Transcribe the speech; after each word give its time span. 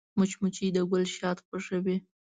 مچمچۍ 0.17 0.67
د 0.75 0.77
ګل 0.91 1.03
شات 1.15 1.37
خوښوي 1.45 1.97